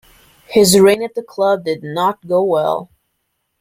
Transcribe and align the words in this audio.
His 0.47 0.79
reign 0.79 1.03
at 1.03 1.13
the 1.13 1.21
club 1.21 1.63
did 1.63 1.83
not 1.83 2.25
go 2.25 2.41
well. 2.41 2.89